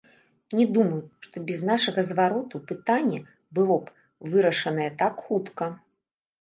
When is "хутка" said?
5.31-5.73